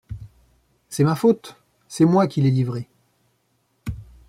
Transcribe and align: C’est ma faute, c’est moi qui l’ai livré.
C’est 0.89 1.03
ma 1.03 1.13
faute, 1.13 1.57
c’est 1.87 2.05
moi 2.05 2.25
qui 2.25 2.41
l’ai 2.41 2.49
livré. 2.49 2.89